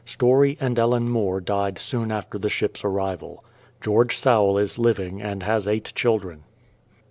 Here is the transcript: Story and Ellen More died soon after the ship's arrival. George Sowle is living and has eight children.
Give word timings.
Story 0.03 0.57
and 0.59 0.79
Ellen 0.79 1.07
More 1.11 1.39
died 1.39 1.77
soon 1.77 2.11
after 2.11 2.39
the 2.39 2.49
ship's 2.49 2.83
arrival. 2.83 3.43
George 3.81 4.17
Sowle 4.17 4.57
is 4.57 4.79
living 4.79 5.21
and 5.21 5.43
has 5.43 5.67
eight 5.67 5.93
children. 5.93 6.41